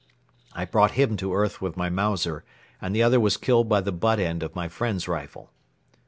I 0.53 0.65
brought 0.65 0.93
him 0.93 1.15
to 1.17 1.35
earth 1.35 1.61
with 1.61 1.77
my 1.77 1.87
Mauser 1.91 2.43
and 2.81 2.95
the 2.95 3.03
other 3.03 3.19
was 3.19 3.37
killed 3.37 3.69
by 3.69 3.81
the 3.81 3.91
butt 3.91 4.19
end 4.19 4.41
of 4.41 4.55
my 4.55 4.67
friend's 4.67 5.07
rifle. 5.07 5.51